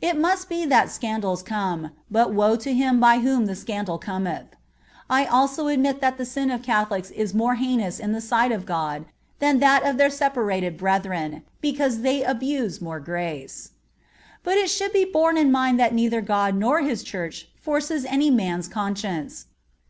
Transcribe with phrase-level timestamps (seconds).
[0.00, 4.46] "It must be that scandals come, but woe to him by whom the scandal cometh."
[5.10, 8.64] I also admit that the sin of Catholics is more heinous in the sight of
[8.64, 9.04] God
[9.40, 13.72] than that of their separated brethren, because they abuse more grace.
[14.42, 18.30] But it should be borne in mind that neither God nor His Church forces any
[18.30, 19.48] man's conscience.